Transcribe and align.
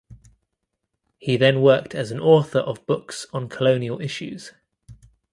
He 1.19 1.37
then 1.37 1.61
worked 1.61 1.93
as 1.93 2.09
an 2.09 2.19
author 2.19 2.57
of 2.57 2.87
books 2.87 3.27
on 3.33 3.47
colonial 3.49 4.01
issues. 4.01 4.51